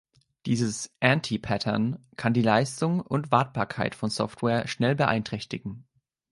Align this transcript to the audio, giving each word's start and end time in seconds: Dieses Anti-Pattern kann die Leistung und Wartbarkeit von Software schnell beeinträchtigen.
Dieses 0.47 0.89
Anti-Pattern 0.99 1.99
kann 2.17 2.33
die 2.33 2.41
Leistung 2.41 3.01
und 3.01 3.29
Wartbarkeit 3.31 3.93
von 3.93 4.09
Software 4.09 4.67
schnell 4.67 4.95
beeinträchtigen. 4.95 5.85